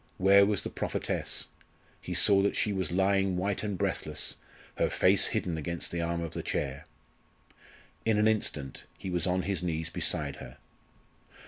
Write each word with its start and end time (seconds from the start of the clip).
Where 0.17 0.47
was 0.47 0.63
the 0.63 0.71
prophetess? 0.71 1.45
He 2.01 2.15
saw 2.15 2.41
that 2.41 2.55
she 2.55 2.73
was 2.73 2.91
lying 2.91 3.37
white 3.37 3.61
and 3.61 3.77
breathless, 3.77 4.37
her 4.77 4.89
face 4.89 5.27
hidden 5.27 5.59
against 5.59 5.91
the 5.91 6.01
arm 6.01 6.23
of 6.23 6.33
the 6.33 6.41
chair. 6.41 6.87
In 8.03 8.17
an 8.17 8.27
instant 8.27 8.85
he 8.97 9.11
was 9.11 9.27
on 9.27 9.43
his 9.43 9.61
knees 9.61 9.91
beside 9.91 10.37
her. 10.37 10.57